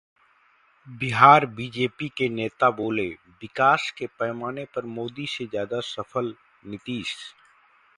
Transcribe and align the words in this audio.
Bihar 0.87 1.45
BJP 1.57 2.07
के 2.17 2.29
नेता 2.29 2.69
बोले, 2.71 3.07
विकास 3.41 3.89
के 3.97 4.07
पैमाने 4.19 4.65
पर 4.75 4.85
मोदी 4.97 5.25
से 5.29 5.45
ज्यादा 5.45 5.79
सफल 5.87 6.35
नीतीश 6.65 7.15